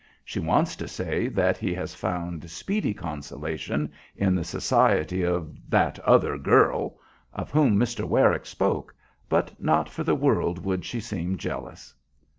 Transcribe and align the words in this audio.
She 0.25 0.39
wants 0.39 0.75
to 0.77 0.87
say 0.87 1.27
that 1.27 1.57
he 1.59 1.75
has 1.75 1.93
found 1.93 2.49
speedy 2.49 2.91
consolation 2.91 3.91
in 4.15 4.33
the 4.33 4.43
society 4.43 5.21
of 5.21 5.55
"that 5.69 5.99
other 5.99 6.39
girl" 6.39 6.97
of 7.33 7.51
whom 7.51 7.77
Mr. 7.77 8.03
Werrick 8.09 8.47
spoke, 8.47 8.95
but 9.29 9.53
not 9.61 9.89
for 9.89 10.03
the 10.03 10.15
world 10.15 10.65
would 10.65 10.85
she 10.85 11.01
seem 11.01 11.37
jealous. 11.37 11.93